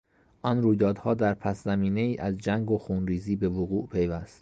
[0.41, 4.39] آن رویدادها در پسزمینهای از جنگ و خونریزی به وقوع پیوست.